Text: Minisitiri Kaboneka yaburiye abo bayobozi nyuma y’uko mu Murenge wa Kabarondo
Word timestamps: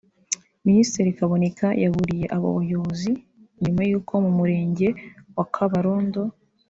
Minisitiri 0.65 1.17
Kaboneka 1.19 1.67
yaburiye 1.83 2.25
abo 2.35 2.47
bayobozi 2.57 3.11
nyuma 3.63 3.81
y’uko 3.89 4.13
mu 4.23 4.31
Murenge 4.37 4.87
wa 5.35 5.45
Kabarondo 5.53 6.21